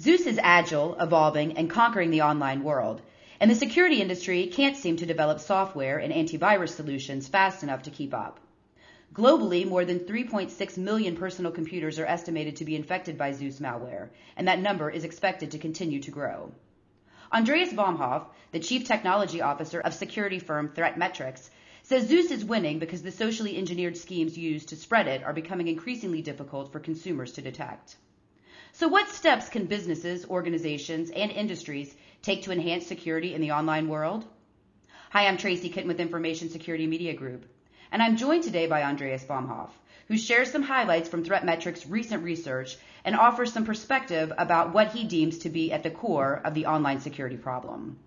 Zeus 0.00 0.26
is 0.26 0.38
agile, 0.40 0.96
evolving, 1.00 1.56
and 1.56 1.68
conquering 1.68 2.10
the 2.10 2.22
online 2.22 2.62
world. 2.62 3.02
And 3.40 3.50
the 3.50 3.56
security 3.56 4.00
industry 4.00 4.46
can't 4.46 4.76
seem 4.76 4.96
to 4.98 5.06
develop 5.06 5.40
software 5.40 5.98
and 5.98 6.12
antivirus 6.12 6.68
solutions 6.68 7.26
fast 7.26 7.64
enough 7.64 7.82
to 7.82 7.90
keep 7.90 8.14
up. 8.14 8.38
Globally, 9.12 9.66
more 9.66 9.84
than 9.84 9.98
3.6 9.98 10.78
million 10.78 11.16
personal 11.16 11.50
computers 11.50 11.98
are 11.98 12.06
estimated 12.06 12.54
to 12.54 12.64
be 12.64 12.76
infected 12.76 13.18
by 13.18 13.32
Zeus 13.32 13.58
malware, 13.58 14.10
and 14.36 14.46
that 14.46 14.60
number 14.60 14.88
is 14.88 15.02
expected 15.02 15.50
to 15.50 15.58
continue 15.58 16.00
to 16.02 16.12
grow. 16.12 16.52
Andreas 17.32 17.72
Baumhof, 17.72 18.26
the 18.52 18.60
chief 18.60 18.86
technology 18.86 19.42
officer 19.42 19.80
of 19.80 19.94
security 19.94 20.38
firm 20.38 20.68
ThreatMetrix, 20.68 21.50
says 21.82 22.06
Zeus 22.06 22.30
is 22.30 22.44
winning 22.44 22.78
because 22.78 23.02
the 23.02 23.10
socially 23.10 23.56
engineered 23.56 23.96
schemes 23.96 24.38
used 24.38 24.68
to 24.68 24.76
spread 24.76 25.08
it 25.08 25.24
are 25.24 25.32
becoming 25.32 25.66
increasingly 25.66 26.22
difficult 26.22 26.70
for 26.70 26.78
consumers 26.78 27.32
to 27.32 27.42
detect. 27.42 27.96
So, 28.78 28.86
what 28.86 29.08
steps 29.08 29.48
can 29.48 29.64
businesses, 29.64 30.24
organizations, 30.26 31.10
and 31.10 31.32
industries 31.32 31.92
take 32.22 32.42
to 32.42 32.52
enhance 32.52 32.86
security 32.86 33.34
in 33.34 33.40
the 33.40 33.50
online 33.50 33.88
world? 33.88 34.24
Hi, 35.10 35.26
I'm 35.26 35.36
Tracy 35.36 35.68
Kitten 35.68 35.88
with 35.88 35.98
Information 35.98 36.48
Security 36.48 36.86
Media 36.86 37.12
Group, 37.12 37.44
and 37.90 38.00
I'm 38.00 38.16
joined 38.16 38.44
today 38.44 38.68
by 38.68 38.84
Andreas 38.84 39.24
Baumhof, 39.24 39.70
who 40.06 40.16
shares 40.16 40.52
some 40.52 40.62
highlights 40.62 41.08
from 41.08 41.24
ThreatMetrix' 41.24 41.86
recent 41.88 42.22
research 42.22 42.76
and 43.04 43.16
offers 43.16 43.52
some 43.52 43.64
perspective 43.64 44.32
about 44.38 44.72
what 44.72 44.92
he 44.92 45.02
deems 45.02 45.38
to 45.38 45.48
be 45.48 45.72
at 45.72 45.82
the 45.82 45.90
core 45.90 46.40
of 46.44 46.54
the 46.54 46.66
online 46.66 47.00
security 47.00 47.36
problem. 47.36 47.98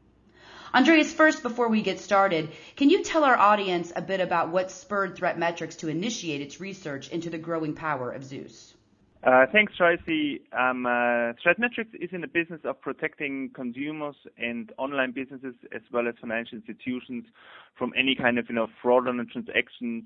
Andreas, 0.74 1.12
first, 1.12 1.44
before 1.44 1.68
we 1.68 1.82
get 1.82 2.00
started, 2.00 2.48
can 2.78 2.90
you 2.90 3.04
tell 3.04 3.26
our 3.26 3.38
audience 3.38 3.92
a 3.94 4.02
bit 4.02 4.22
about 4.22 4.52
what 4.52 4.72
spurred 4.72 5.18
ThreatMetrix 5.18 5.80
to 5.80 5.90
initiate 5.90 6.40
its 6.40 6.62
research 6.62 7.10
into 7.10 7.30
the 7.30 7.38
growing 7.38 7.74
power 7.76 8.10
of 8.10 8.24
Zeus? 8.24 8.74
Uh, 9.24 9.46
thanks, 9.52 9.74
Tracy. 9.78 10.42
Um, 10.52 10.88
uh, 10.88 11.34
ThreatMetrix 11.46 11.94
is 11.94 12.10
in 12.12 12.22
the 12.22 12.28
business 12.28 12.62
of 12.64 12.82
protecting 12.82 13.52
consumers 13.54 14.16
and 14.36 14.72
online 14.80 15.12
businesses 15.12 15.54
as 15.76 15.82
well 15.92 16.08
as 16.08 16.16
financial 16.20 16.58
institutions 16.58 17.26
from 17.78 17.94
any 17.96 18.16
kind 18.16 18.40
of, 18.40 18.48
you 18.50 18.56
know, 18.56 18.68
fraudulent 18.82 19.30
transactions, 19.30 20.06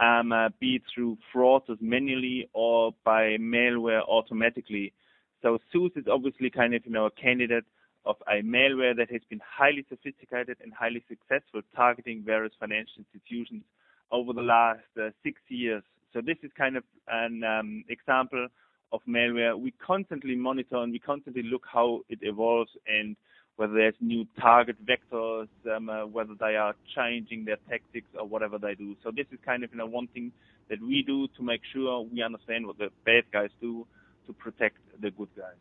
um, 0.00 0.32
uh, 0.32 0.48
be 0.58 0.74
it 0.74 0.82
through 0.92 1.18
fraudsters 1.32 1.80
manually 1.80 2.48
or 2.52 2.92
by 3.04 3.36
malware 3.38 4.02
automatically. 4.08 4.92
So 5.40 5.58
Zeus 5.72 5.92
is 5.94 6.06
obviously 6.10 6.50
kind 6.50 6.74
of, 6.74 6.84
you 6.84 6.90
know, 6.90 7.06
a 7.06 7.12
candidate 7.12 7.64
of 8.04 8.16
a 8.26 8.42
malware 8.42 8.96
that 8.96 9.08
has 9.12 9.20
been 9.30 9.40
highly 9.48 9.86
sophisticated 9.88 10.56
and 10.60 10.72
highly 10.74 11.04
successful 11.08 11.60
targeting 11.76 12.24
various 12.26 12.54
financial 12.58 13.04
institutions 13.04 13.62
over 14.10 14.32
the 14.32 14.42
last 14.42 14.80
six 15.22 15.40
years. 15.46 15.84
So 16.12 16.20
this 16.20 16.36
is 16.42 16.50
kind 16.56 16.76
of 16.76 16.84
an 17.08 17.44
um, 17.44 17.84
example 17.88 18.48
of 18.92 19.00
malware. 19.06 19.58
We 19.58 19.72
constantly 19.72 20.36
monitor 20.36 20.76
and 20.76 20.92
we 20.92 20.98
constantly 20.98 21.42
look 21.42 21.64
how 21.70 22.00
it 22.08 22.18
evolves 22.22 22.70
and 22.86 23.16
whether 23.56 23.74
there's 23.74 23.94
new 24.00 24.24
target 24.40 24.76
vectors, 24.86 25.48
um, 25.74 25.90
uh, 25.90 26.06
whether 26.06 26.34
they 26.38 26.54
are 26.56 26.74
changing 26.94 27.44
their 27.44 27.58
tactics 27.68 28.08
or 28.18 28.26
whatever 28.26 28.56
they 28.56 28.74
do. 28.74 28.96
So 29.02 29.10
this 29.10 29.26
is 29.32 29.38
kind 29.44 29.64
of 29.64 29.72
you 29.72 29.78
know 29.78 29.86
one 29.86 30.06
thing 30.08 30.32
that 30.68 30.80
we 30.80 31.02
do 31.02 31.26
to 31.36 31.42
make 31.42 31.62
sure 31.72 32.02
we 32.02 32.22
understand 32.22 32.66
what 32.66 32.78
the 32.78 32.90
bad 33.04 33.24
guys 33.32 33.50
do 33.60 33.86
to 34.26 34.32
protect 34.32 34.76
the 35.00 35.10
good 35.10 35.28
guys. 35.36 35.56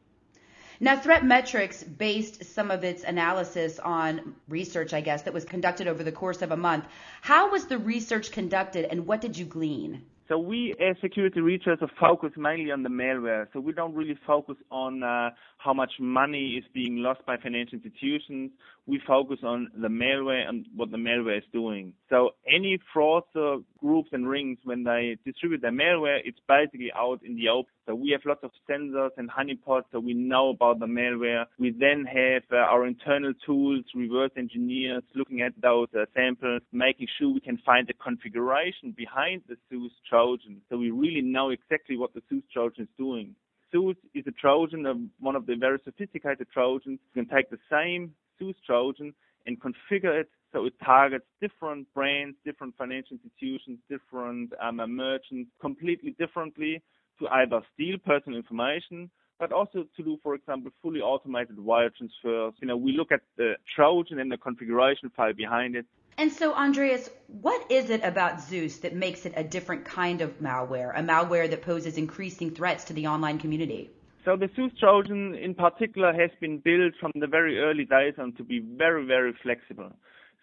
Now, 0.79 0.95
ThreatMetrix 0.95 1.97
based 1.97 2.45
some 2.45 2.69
of 2.69 2.83
its 2.83 3.03
analysis 3.03 3.79
on 3.79 4.35
research, 4.47 4.93
I 4.93 5.01
guess, 5.01 5.23
that 5.23 5.33
was 5.33 5.43
conducted 5.43 5.87
over 5.87 6.03
the 6.03 6.11
course 6.11 6.43
of 6.43 6.51
a 6.51 6.57
month. 6.57 6.85
How 7.21 7.49
was 7.49 7.65
the 7.65 7.79
research 7.79 8.31
conducted 8.31 8.85
and 8.85 9.07
what 9.07 9.21
did 9.21 9.35
you 9.35 9.45
glean? 9.45 10.03
So 10.27 10.37
we 10.37 10.73
as 10.81 10.97
security 11.01 11.39
researchers 11.39 11.89
focus 11.99 12.31
mainly 12.35 12.71
on 12.71 12.83
the 12.83 12.89
malware. 12.89 13.47
So 13.53 13.59
we 13.61 13.71
don't 13.71 13.95
really 13.95 14.17
focus 14.27 14.57
on 14.69 15.01
uh, 15.01 15.29
how 15.57 15.73
much 15.73 15.93
money 15.99 16.55
is 16.57 16.65
being 16.73 16.97
lost 16.97 17.25
by 17.25 17.37
financial 17.37 17.75
institutions. 17.79 18.51
We 18.87 19.01
focus 19.05 19.39
on 19.43 19.69
the 19.75 19.89
malware 19.89 20.47
and 20.47 20.65
what 20.73 20.91
the 20.91 20.97
malware 20.97 21.39
is 21.39 21.43
doing. 21.51 21.93
So 22.09 22.31
any 22.47 22.79
fraudster 22.95 23.63
groups 23.79 24.09
and 24.13 24.27
rings, 24.27 24.59
when 24.63 24.85
they 24.85 25.17
distribute 25.25 25.61
their 25.61 25.71
malware, 25.73 26.19
it's 26.23 26.39
basically 26.47 26.91
out 26.95 27.19
in 27.23 27.35
the 27.35 27.49
open. 27.49 27.71
So 27.85 27.95
we 27.95 28.11
have 28.11 28.21
lots 28.25 28.43
of 28.43 28.51
sensors 28.69 29.11
and 29.17 29.29
honeypots, 29.29 29.83
so 29.91 29.99
we 29.99 30.13
know 30.13 30.49
about 30.49 30.79
the 30.79 30.85
malware. 30.85 31.45
We 31.59 31.71
then 31.71 32.05
have 32.05 32.43
uh, 32.51 32.55
our 32.57 32.85
internal 32.85 33.33
tools, 33.45 33.83
reverse 33.93 34.31
engineers, 34.37 35.03
looking 35.15 35.41
at 35.41 35.53
those 35.61 35.87
uh, 35.93 36.05
samples, 36.15 36.61
making 36.71 37.07
sure 37.19 37.29
we 37.33 37.41
can 37.41 37.57
find 37.65 37.87
the 37.87 37.93
configuration 37.93 38.93
behind 38.95 39.41
the 39.49 39.57
Zeus 39.69 39.91
Trojan. 40.09 40.61
So 40.69 40.77
we 40.77 40.91
really 40.91 41.21
know 41.21 41.49
exactly 41.49 41.97
what 41.97 42.13
the 42.13 42.21
Zeus 42.29 42.43
Trojan 42.53 42.83
is 42.83 42.89
doing. 42.97 43.35
Zeus 43.71 43.97
is 44.13 44.25
a 44.27 44.31
Trojan, 44.31 45.11
one 45.19 45.35
of 45.35 45.45
the 45.45 45.55
very 45.55 45.79
sophisticated 45.83 46.47
Trojans. 46.53 46.99
You 47.13 47.23
can 47.23 47.35
take 47.35 47.49
the 47.49 47.59
same 47.69 48.13
Zeus 48.39 48.55
Trojan 48.65 49.13
and 49.45 49.59
configure 49.59 50.19
it 50.19 50.29
so 50.53 50.65
it 50.65 50.73
targets 50.83 51.25
different 51.41 51.93
brands, 51.93 52.37
different 52.45 52.75
financial 52.77 53.17
institutions, 53.17 53.79
different 53.89 54.53
um, 54.61 54.77
merchants 54.95 55.51
completely 55.59 56.15
differently 56.17 56.81
to 57.19 57.27
either 57.27 57.61
steal 57.73 57.97
personal 57.97 58.37
information, 58.37 59.09
but 59.39 59.51
also 59.51 59.85
to 59.95 60.03
do, 60.03 60.17
for 60.23 60.35
example, 60.35 60.71
fully 60.81 61.01
automated 61.01 61.59
wire 61.59 61.89
transfers. 61.89 62.53
You 62.61 62.67
know, 62.67 62.77
we 62.77 62.93
look 62.93 63.11
at 63.11 63.21
the 63.35 63.55
Trojan 63.75 64.19
and 64.19 64.31
the 64.31 64.37
configuration 64.37 65.11
file 65.15 65.33
behind 65.33 65.75
it 65.75 65.85
and 66.19 66.31
so, 66.31 66.55
Andreas, 66.55 67.11
what 67.27 67.69
is 67.69 67.91
it 67.91 68.03
about 68.03 68.41
Zeus 68.41 68.79
that 68.79 68.95
makes 68.95 69.27
it 69.27 69.33
a 69.35 69.43
different 69.43 69.85
kind 69.85 70.21
of 70.21 70.39
malware, 70.39 70.91
a 70.97 71.03
malware 71.03 71.47
that 71.47 71.61
poses 71.61 71.95
increasing 71.95 72.49
threats 72.49 72.85
to 72.85 72.93
the 72.93 73.05
online 73.05 73.37
community? 73.37 73.91
So 74.25 74.35
the 74.35 74.49
Zeus 74.55 74.71
Trojan 74.79 75.35
in 75.35 75.53
particular 75.53 76.13
has 76.13 76.31
been 76.41 76.59
built 76.59 76.93
from 76.99 77.11
the 77.15 77.27
very 77.27 77.59
early 77.59 77.85
days 77.85 78.13
on 78.17 78.33
to 78.33 78.43
be 78.43 78.59
very, 78.59 79.05
very 79.05 79.33
flexible. 79.41 79.91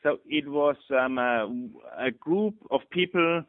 So 0.02 0.18
it 0.26 0.48
was 0.48 0.76
um, 0.90 1.18
a, 1.18 1.48
a 1.98 2.10
group 2.10 2.54
of 2.70 2.80
people 2.90 3.44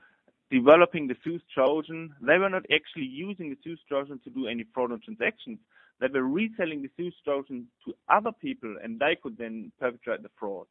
developing 0.51 1.07
the 1.07 1.15
Zeus 1.23 1.41
Trojan. 1.53 2.13
They 2.21 2.37
were 2.37 2.49
not 2.49 2.63
actually 2.73 3.05
using 3.05 3.49
the 3.49 3.57
Zeus 3.63 3.79
Trojan 3.87 4.19
to 4.23 4.29
do 4.29 4.47
any 4.47 4.65
fraudulent 4.73 5.03
transactions. 5.03 5.59
They 5.99 6.07
were 6.07 6.23
reselling 6.23 6.81
the 6.81 6.89
Zeus 6.97 7.13
Trojan 7.23 7.67
to 7.85 7.93
other 8.09 8.31
people 8.31 8.75
and 8.83 8.99
they 8.99 9.17
could 9.21 9.37
then 9.37 9.71
perpetrate 9.79 10.23
the 10.23 10.29
fraud. 10.37 10.67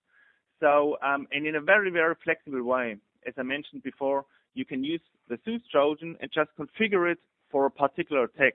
So, 0.60 0.96
um, 1.02 1.26
and 1.32 1.46
in 1.46 1.56
a 1.56 1.60
very, 1.60 1.90
very 1.90 2.14
flexible 2.22 2.62
way, 2.62 2.96
as 3.26 3.34
I 3.36 3.42
mentioned 3.42 3.82
before, 3.82 4.24
you 4.54 4.64
can 4.64 4.84
use 4.84 5.00
the 5.28 5.38
Zeus 5.44 5.62
Trojan 5.70 6.16
and 6.20 6.30
just 6.32 6.50
configure 6.58 7.10
it 7.10 7.18
for 7.50 7.66
a 7.66 7.70
particular 7.70 8.24
attack. 8.24 8.54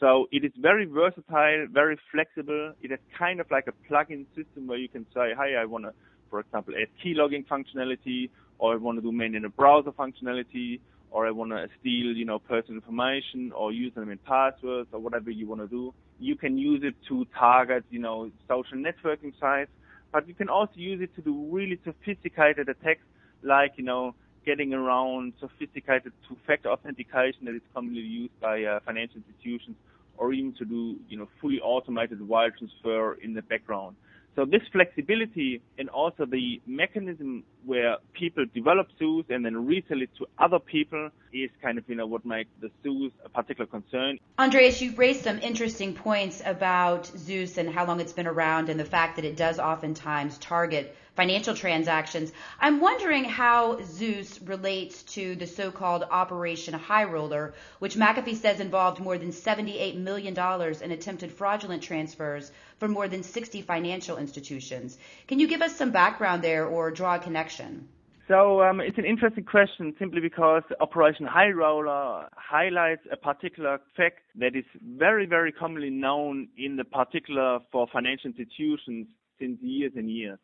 So 0.00 0.26
it 0.32 0.44
is 0.44 0.52
very 0.58 0.86
versatile, 0.86 1.66
very 1.70 1.98
flexible. 2.10 2.72
It 2.82 2.90
is 2.90 2.98
kind 3.16 3.40
of 3.40 3.50
like 3.50 3.66
a 3.66 3.72
plug-in 3.86 4.26
system 4.34 4.66
where 4.66 4.78
you 4.78 4.88
can 4.88 5.06
say, 5.14 5.34
hey, 5.36 5.56
I 5.56 5.66
want 5.66 5.84
to, 5.84 5.92
for 6.30 6.40
example, 6.40 6.74
add 6.80 6.88
key 7.02 7.12
logging 7.14 7.44
functionality, 7.44 8.30
or 8.58 8.72
I 8.72 8.76
want 8.76 8.98
to 8.98 9.02
do 9.02 9.12
man 9.12 9.34
in 9.34 9.44
a 9.44 9.50
browser 9.50 9.92
functionality, 9.92 10.80
or 11.10 11.26
I 11.26 11.30
want 11.30 11.50
to 11.50 11.68
steal, 11.80 12.16
you 12.16 12.24
know, 12.24 12.38
personal 12.38 12.76
information 12.76 13.52
or 13.54 13.70
username 13.72 14.12
and 14.12 14.24
passwords 14.24 14.88
or 14.92 15.00
whatever 15.00 15.30
you 15.30 15.46
want 15.46 15.60
to 15.60 15.68
do. 15.68 15.92
You 16.18 16.36
can 16.36 16.56
use 16.56 16.82
it 16.82 16.94
to 17.08 17.26
target, 17.38 17.84
you 17.90 17.98
know, 17.98 18.30
social 18.48 18.78
networking 18.78 19.32
sites 19.38 19.70
but 20.12 20.26
you 20.26 20.34
can 20.34 20.48
also 20.48 20.72
use 20.74 21.00
it 21.00 21.14
to 21.14 21.22
do 21.22 21.48
really 21.50 21.78
sophisticated 21.84 22.68
attacks 22.68 23.02
like, 23.42 23.72
you 23.76 23.84
know, 23.84 24.14
getting 24.44 24.72
around 24.72 25.32
sophisticated 25.40 26.12
two-factor 26.28 26.70
authentication 26.70 27.44
that 27.44 27.54
is 27.54 27.62
commonly 27.74 28.00
used 28.00 28.40
by 28.40 28.64
uh, 28.64 28.80
financial 28.84 29.16
institutions 29.16 29.76
or 30.16 30.32
even 30.32 30.52
to 30.54 30.64
do, 30.64 30.96
you 31.08 31.16
know, 31.16 31.28
fully 31.40 31.60
automated 31.60 32.26
wire 32.26 32.50
transfer 32.50 33.14
in 33.14 33.34
the 33.34 33.42
background. 33.42 33.96
So 34.36 34.44
this 34.44 34.62
flexibility 34.72 35.60
and 35.76 35.88
also 35.88 36.24
the 36.24 36.60
mechanism 36.66 37.42
where 37.64 37.96
people 38.12 38.44
develop 38.54 38.86
Zeus 38.98 39.24
and 39.28 39.44
then 39.44 39.66
resell 39.66 40.00
it 40.02 40.10
to 40.18 40.26
other 40.38 40.58
people 40.58 41.10
is 41.32 41.50
kind 41.60 41.78
of, 41.78 41.88
you 41.88 41.96
know, 41.96 42.06
what 42.06 42.24
makes 42.24 42.48
the 42.60 42.70
Zeus 42.82 43.12
a 43.24 43.28
particular 43.28 43.66
concern. 43.66 44.18
Andreas, 44.38 44.80
you 44.80 44.94
raised 44.94 45.24
some 45.24 45.38
interesting 45.40 45.94
points 45.94 46.42
about 46.44 47.06
Zeus 47.06 47.58
and 47.58 47.68
how 47.68 47.84
long 47.86 48.00
it's 48.00 48.12
been 48.12 48.28
around 48.28 48.68
and 48.68 48.78
the 48.78 48.84
fact 48.84 49.16
that 49.16 49.24
it 49.24 49.36
does 49.36 49.58
oftentimes 49.58 50.38
target 50.38 50.96
financial 51.20 51.54
transactions. 51.54 52.32
I'm 52.60 52.80
wondering 52.80 53.24
how 53.24 53.78
Zeus 53.82 54.40
relates 54.40 55.02
to 55.16 55.34
the 55.34 55.46
so-called 55.46 56.02
Operation 56.10 56.72
High 56.72 57.04
Roller, 57.04 57.52
which 57.78 57.94
McAfee 57.94 58.36
says 58.36 58.58
involved 58.58 59.00
more 59.00 59.18
than 59.18 59.30
$78 59.30 59.98
million 59.98 60.34
in 60.82 60.90
attempted 60.92 61.30
fraudulent 61.30 61.82
transfers 61.82 62.52
from 62.78 62.92
more 62.92 63.06
than 63.06 63.22
60 63.22 63.60
financial 63.60 64.16
institutions. 64.16 64.96
Can 65.28 65.38
you 65.38 65.46
give 65.46 65.60
us 65.60 65.76
some 65.76 65.90
background 65.90 66.42
there 66.42 66.64
or 66.64 66.90
draw 66.90 67.16
a 67.16 67.18
connection? 67.18 67.86
So 68.26 68.62
um, 68.62 68.80
it's 68.80 68.96
an 68.96 69.04
interesting 69.04 69.44
question 69.44 69.94
simply 69.98 70.22
because 70.22 70.62
Operation 70.80 71.26
High 71.26 71.50
Roller 71.50 72.30
highlights 72.34 73.02
a 73.12 73.18
particular 73.18 73.78
fact 73.94 74.20
that 74.36 74.56
is 74.56 74.64
very, 74.96 75.26
very 75.26 75.52
commonly 75.52 75.90
known 75.90 76.48
in 76.56 76.76
the 76.76 76.84
particular 76.84 77.58
for 77.70 77.86
financial 77.92 78.30
institutions 78.30 79.06
since 79.38 79.58
years 79.60 79.92
and 79.96 80.10
years. 80.10 80.38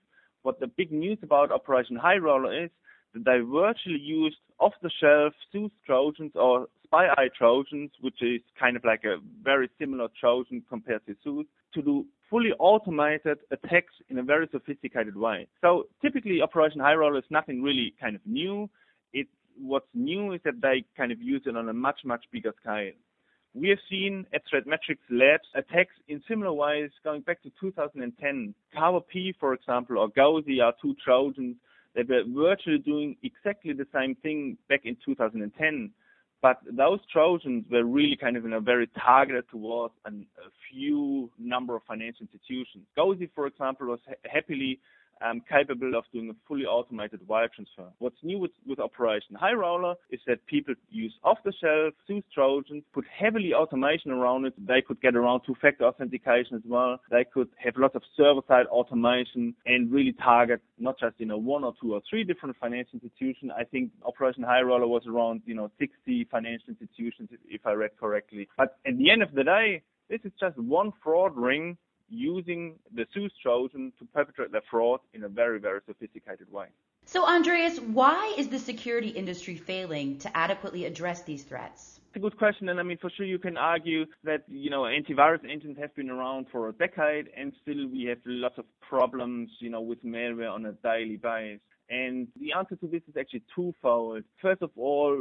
What 0.46 0.60
the 0.60 0.68
big 0.68 0.92
news 0.92 1.18
about 1.24 1.50
Operation 1.50 1.96
High 1.96 2.18
Roller 2.18 2.66
is 2.66 2.70
that 3.14 3.24
they 3.24 3.40
virtually 3.40 3.98
used 3.98 4.36
off-the-shelf 4.60 5.32
Zeus 5.50 5.72
Trojans 5.84 6.30
or 6.36 6.68
SpyEye 6.86 7.34
Trojans, 7.36 7.90
which 8.00 8.22
is 8.22 8.40
kind 8.56 8.76
of 8.76 8.84
like 8.84 9.02
a 9.02 9.16
very 9.42 9.68
similar 9.76 10.06
Trojan 10.20 10.62
compared 10.68 11.04
to 11.06 11.16
Zeus, 11.24 11.46
to 11.74 11.82
do 11.82 12.06
fully 12.30 12.52
automated 12.60 13.38
attacks 13.50 13.94
in 14.08 14.18
a 14.18 14.22
very 14.22 14.48
sophisticated 14.52 15.16
way. 15.16 15.48
So 15.62 15.88
typically 16.00 16.40
Operation 16.40 16.80
High 16.80 16.94
Roller 16.94 17.18
is 17.18 17.24
nothing 17.28 17.60
really 17.60 17.92
kind 18.00 18.14
of 18.14 18.22
new. 18.24 18.70
It, 19.12 19.26
what's 19.60 19.88
new 19.94 20.32
is 20.32 20.40
that 20.44 20.60
they 20.62 20.84
kind 20.96 21.10
of 21.10 21.20
use 21.20 21.42
it 21.46 21.56
on 21.56 21.68
a 21.68 21.74
much, 21.74 22.02
much 22.04 22.24
bigger 22.30 22.54
scale. 22.62 22.92
We 23.56 23.70
have 23.70 23.78
seen 23.88 24.26
at 24.34 24.42
ThreatMetrix 24.52 24.98
Labs 25.10 25.48
attacks 25.54 25.94
in 26.08 26.22
similar 26.28 26.52
ways 26.52 26.90
going 27.02 27.22
back 27.22 27.42
to 27.42 27.50
2010. 27.58 28.54
P, 29.08 29.34
for 29.40 29.54
example, 29.54 29.98
or 29.98 30.10
Gozi 30.10 30.62
are 30.62 30.74
two 30.82 30.94
Trojans 31.02 31.56
that 31.94 32.06
were 32.06 32.22
virtually 32.28 32.76
doing 32.76 33.16
exactly 33.22 33.72
the 33.72 33.86
same 33.94 34.14
thing 34.16 34.58
back 34.68 34.82
in 34.84 34.94
2010. 35.02 35.90
But 36.42 36.60
those 36.70 37.00
Trojans 37.10 37.64
were 37.70 37.84
really 37.84 38.16
kind 38.16 38.36
of 38.36 38.44
in 38.44 38.52
a 38.52 38.60
very 38.60 38.88
targeted 38.88 39.48
towards 39.50 39.94
an, 40.04 40.26
a 40.36 40.50
few 40.70 41.30
number 41.38 41.74
of 41.74 41.82
financial 41.88 42.26
institutions. 42.30 42.84
Gozi, 42.96 43.30
for 43.34 43.46
example, 43.46 43.86
was 43.86 44.00
ha- 44.06 44.30
happily 44.30 44.78
um, 45.24 45.42
capable 45.48 45.96
of 45.96 46.04
doing 46.12 46.30
a 46.30 46.34
fully 46.46 46.64
automated 46.64 47.26
wire 47.26 47.48
transfer. 47.54 47.88
What's 47.98 48.16
new 48.22 48.38
with, 48.38 48.52
with 48.66 48.80
Operation 48.80 49.34
High 49.34 49.52
Roller 49.52 49.94
is 50.10 50.20
that 50.26 50.44
people 50.46 50.74
use 50.90 51.14
off-the-shelf 51.24 51.94
Zeus 52.06 52.24
Trojans, 52.34 52.84
put 52.92 53.04
heavily 53.06 53.52
automation 53.54 54.10
around 54.10 54.46
it. 54.46 54.54
They 54.58 54.82
could 54.86 55.00
get 55.00 55.16
around 55.16 55.42
two-factor 55.46 55.84
authentication 55.84 56.56
as 56.56 56.62
well. 56.66 56.98
They 57.10 57.24
could 57.24 57.48
have 57.62 57.74
lots 57.76 57.94
of 57.94 58.02
server-side 58.16 58.66
automation 58.66 59.54
and 59.64 59.90
really 59.90 60.12
target 60.12 60.60
not 60.78 60.98
just 60.98 61.14
you 61.18 61.26
know 61.26 61.38
one 61.38 61.64
or 61.64 61.74
two 61.80 61.94
or 61.94 62.00
three 62.08 62.24
different 62.24 62.56
financial 62.60 62.98
institutions. 63.02 63.52
I 63.56 63.64
think 63.64 63.90
Operation 64.04 64.42
High 64.42 64.62
Roller 64.62 64.86
was 64.86 65.02
around 65.06 65.42
you 65.46 65.54
know 65.54 65.70
60 65.78 66.28
financial 66.30 66.68
institutions 66.68 67.30
if 67.48 67.66
I 67.66 67.72
read 67.72 67.90
correctly. 67.98 68.48
But 68.56 68.76
at 68.86 68.98
the 68.98 69.10
end 69.10 69.22
of 69.22 69.32
the 69.32 69.44
day, 69.44 69.82
this 70.08 70.20
is 70.24 70.32
just 70.38 70.56
one 70.58 70.92
fraud 71.02 71.36
ring 71.36 71.76
using 72.08 72.78
the 72.94 73.06
Zeus 73.12 73.32
Trojan 73.42 73.92
to 73.98 74.04
perpetrate 74.06 74.52
their 74.52 74.62
fraud 74.70 75.00
in 75.14 75.24
a 75.24 75.28
very, 75.28 75.58
very 75.58 75.80
sophisticated 75.86 76.50
way. 76.52 76.66
So, 77.04 77.24
Andreas, 77.24 77.78
why 77.78 78.34
is 78.36 78.48
the 78.48 78.58
security 78.58 79.08
industry 79.08 79.56
failing 79.56 80.18
to 80.18 80.36
adequately 80.36 80.86
address 80.86 81.22
these 81.22 81.44
threats? 81.44 82.00
It's 82.08 82.16
a 82.16 82.18
good 82.18 82.36
question, 82.36 82.68
and 82.68 82.80
I 82.80 82.82
mean, 82.82 82.98
for 82.98 83.10
sure, 83.10 83.26
you 83.26 83.38
can 83.38 83.56
argue 83.56 84.06
that 84.24 84.42
you 84.48 84.70
know 84.70 84.82
antivirus 84.82 85.48
engines 85.48 85.78
have 85.78 85.94
been 85.94 86.10
around 86.10 86.46
for 86.50 86.68
a 86.68 86.72
decade, 86.72 87.28
and 87.36 87.52
still 87.62 87.86
we 87.88 88.06
have 88.08 88.18
lots 88.24 88.58
of 88.58 88.64
problems, 88.80 89.50
you 89.60 89.70
know, 89.70 89.80
with 89.80 90.04
malware 90.04 90.50
on 90.50 90.66
a 90.66 90.72
daily 90.72 91.16
basis. 91.16 91.60
And 91.88 92.26
the 92.40 92.52
answer 92.52 92.74
to 92.76 92.86
this 92.88 93.02
is 93.08 93.16
actually 93.16 93.42
twofold. 93.54 94.24
First 94.42 94.62
of 94.62 94.70
all, 94.76 95.16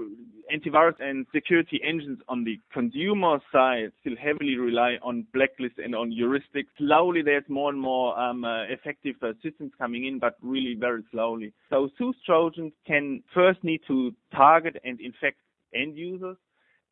antivirus 0.54 0.96
and 1.00 1.28
security 1.34 1.80
engines 1.84 2.20
on 2.28 2.44
the 2.44 2.60
consumer 2.74 3.40
side 3.52 3.92
still 4.02 4.16
heavily 4.20 4.56
rely 4.58 4.98
on 5.04 5.28
blacklists 5.36 5.84
and 5.84 5.96
on 5.96 6.10
heuristics. 6.12 6.66
Slowly, 6.78 7.22
there's 7.22 7.44
more 7.50 7.70
and 7.70 7.80
more 7.80 8.18
um, 8.20 8.46
uh, 8.46 8.64
effective 8.64 9.16
uh, 9.22 9.34
systems 9.44 9.74
coming 9.78 10.08
in, 10.08 10.18
but 10.18 10.38
really 10.42 10.76
very 10.80 11.04
slowly. 11.12 11.54
So 11.70 11.90
Zeus 12.00 12.16
Trojans 12.26 12.74
can 12.88 13.22
first 13.34 13.64
need 13.64 13.82
to 13.88 14.14
target 14.34 14.78
and 14.84 15.00
infect 15.00 15.38
end 15.74 15.98
users 15.98 16.38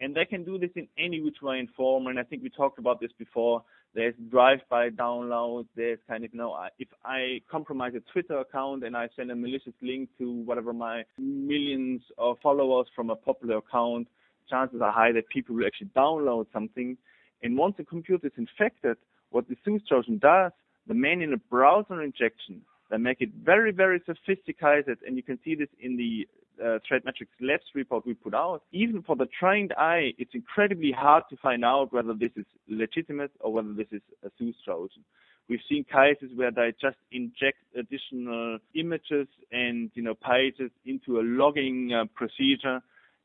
and 0.04 0.14
they 0.14 0.26
can 0.26 0.44
do 0.44 0.58
this 0.58 0.72
in 0.76 0.88
any 0.98 1.22
which 1.22 1.38
way 1.42 1.60
and 1.60 1.70
form. 1.78 2.08
And 2.08 2.20
I 2.20 2.24
think 2.24 2.44
we 2.44 2.50
talked 2.50 2.78
about 2.78 3.00
this 3.00 3.12
before. 3.18 3.64
There's 3.96 4.16
drive-by 4.32 4.90
downloads. 4.90 5.68
There's 5.76 6.00
kind 6.08 6.26
of, 6.26 6.34
you 6.34 6.40
know, 6.40 6.58
if 6.80 6.88
I 7.06 7.42
compromise 7.50 7.94
a 7.96 8.00
Twitter 8.12 8.40
account 8.40 8.84
and 8.84 8.98
I 8.98 9.08
send 9.16 9.30
a 9.30 9.36
malicious 9.36 9.74
link 9.82 10.10
to 10.18 10.32
whatever 10.32 10.74
my 10.74 11.04
millions 11.20 12.02
of 12.18 12.38
followers 12.42 12.88
from 12.96 13.12
a 13.12 13.16
popular 13.16 13.58
account, 13.58 14.08
chances 14.50 14.82
are 14.82 14.92
high 14.92 15.12
that 15.12 15.30
people 15.30 15.56
will 15.56 15.68
actually 15.68 15.92
download 15.96 16.48
something. 16.52 16.98
And 17.44 17.56
once 17.58 17.76
the 17.78 17.84
computer 17.84 18.28
is 18.28 18.34
infected, 18.36 18.98
what 19.30 19.48
the 19.48 19.56
Zeus 19.64 19.82
Trojan 19.88 20.18
does, 20.18 20.52
the 20.88 20.94
man 20.94 21.22
in 21.22 21.34
a 21.34 21.38
browser 21.38 22.02
injection, 22.02 22.62
they 22.90 22.98
make 22.98 23.22
it 23.22 23.30
very, 23.44 23.72
very 23.72 24.02
sophisticated, 24.06 24.98
and 25.06 25.18
you 25.18 25.24
can 25.24 25.40
see 25.44 25.56
this 25.56 25.70
in 25.80 25.98
the 25.98 26.28
uh, 26.62 26.80
ThreatMetrix 26.90 27.28
Labs 27.42 27.64
report 27.74 28.06
we 28.06 28.14
put 28.14 28.34
out, 28.34 28.64
even 28.72 29.02
for 29.02 29.16
the 29.16 29.28
trained 29.40 29.74
eye, 29.78 30.14
it's 30.18 30.34
incredibly 30.34 30.92
hard 30.92 31.24
to 31.30 31.38
find 31.38 31.64
out 31.64 31.94
whether 31.94 32.14
this 32.14 32.32
is 32.36 32.46
legitimate 32.68 33.32
or 33.40 33.54
whether 33.54 33.74
this 33.74 33.88
is 33.92 34.02
a 34.24 34.30
Zeus 34.38 34.56
Trojan. 34.64 35.04
We've 35.50 35.60
seen 35.68 35.84
cases 35.84 36.32
where 36.36 36.52
they 36.52 36.74
just 36.82 36.98
inject 37.12 37.58
additional 37.78 38.60
images 38.76 39.28
and 39.52 39.92
you 39.94 40.02
know 40.02 40.16
pages 40.16 40.72
into 40.86 41.20
a 41.20 41.24
logging 41.24 41.92
uh, 41.94 42.06
procedure, 42.16 42.82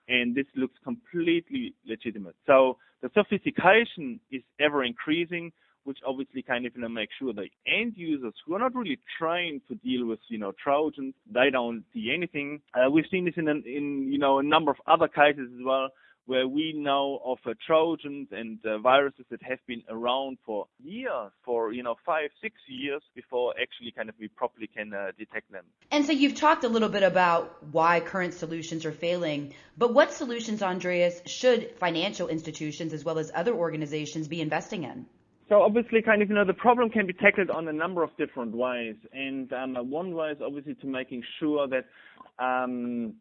and 0.09 0.35
this 0.35 0.47
looks 0.57 0.75
completely 0.83 1.75
legitimate. 1.87 2.35
So 2.47 2.79
the 3.03 3.11
sophistication 3.15 4.19
is 4.33 4.43
ever 4.59 4.83
increasing 4.85 5.53
which 5.89 6.01
obviously 6.07 6.43
kind 6.43 6.67
of 6.67 6.77
you 6.77 6.83
know 6.83 6.89
make 6.89 7.09
sure 7.19 7.33
the 7.33 7.49
end 7.67 7.95
users 7.97 8.35
who 8.45 8.55
are 8.55 8.59
not 8.59 8.75
really 8.75 8.99
trained 9.19 9.63
to 9.69 9.75
deal 9.77 10.05
with 10.07 10.19
you 10.29 10.37
know 10.37 10.53
Trojans, 10.63 11.15
they 11.33 11.49
don't 11.51 11.83
see 11.95 12.13
anything. 12.15 12.61
Uh, 12.75 12.91
we've 12.91 13.07
seen 13.11 13.25
this 13.25 13.39
in 13.39 13.49
an, 13.49 13.63
in 13.67 14.13
you 14.13 14.19
know 14.19 14.39
a 14.39 14.43
number 14.43 14.71
of 14.71 14.77
other 14.87 15.09
cases 15.09 15.49
as 15.59 15.65
well 15.65 15.89
where 16.27 16.47
we 16.47 16.75
know 16.75 17.23
of 17.25 17.39
uh, 17.47 17.55
Trojans 17.67 18.29
and 18.33 18.59
uh, 18.67 18.77
viruses 18.81 19.25
that 19.31 19.43
have 19.43 19.61
been 19.67 19.83
around 19.89 20.37
for 20.45 20.67
years, 20.85 21.31
for 21.43 21.73
you 21.73 21.83
know 21.83 21.97
five, 22.05 22.29
six 22.43 22.55
years 22.67 23.01
before 23.15 23.55
actually 23.61 23.91
kind 23.93 24.11
of 24.11 24.15
we 24.21 24.29
properly 24.29 24.67
can 24.67 24.93
uh, 24.93 25.13
detect 25.19 25.51
them. 25.51 25.65
And 25.91 26.05
so 26.05 26.13
you've 26.13 26.35
talked 26.35 26.65
a 26.65 26.69
little 26.69 26.91
bit 26.91 27.03
about 27.03 27.65
why 27.73 28.01
current 28.01 28.35
solutions 28.35 28.85
are 28.85 28.93
failing, 28.93 29.55
but 29.79 29.95
what 29.95 30.13
solutions, 30.13 30.63
Andreas, 30.63 31.23
should 31.25 31.71
financial 31.77 32.29
institutions 32.29 32.93
as 32.93 33.07
well 33.07 33.19
as 33.19 33.33
other 33.35 33.55
organizations 33.55 34.29
be 34.29 34.43
investing 34.43 34.85
in? 34.85 35.07
So 35.49 35.63
obviously, 35.63 36.03
kind 36.03 36.21
of, 36.21 36.29
you 36.29 36.35
know, 36.35 36.45
the 36.45 36.53
problem 36.53 36.91
can 36.91 37.07
be 37.07 37.15
tackled 37.15 37.49
on 37.49 37.67
a 37.69 37.73
number 37.73 38.03
of 38.03 38.11
different 38.19 38.55
ways. 38.55 38.97
And 39.13 39.51
um, 39.53 39.75
one 39.91 40.15
way 40.15 40.31
is 40.31 40.39
obviously 40.45 40.75
to 40.77 40.87
making 40.87 41.23
sure 41.41 41.67
that 41.69 41.87
um, 42.43 43.15